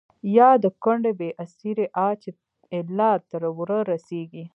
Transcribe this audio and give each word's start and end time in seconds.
يا 0.37 0.49
َد 0.63 0.65
کونډې 0.83 1.11
بې 1.19 1.29
اسرې 1.43 1.85
آه 2.05 2.13
چې 2.21 2.29
ا 2.77 2.77
يله 2.79 3.11
تر 3.31 3.41
ورۀ 3.57 3.79
رسيږي 3.91 4.43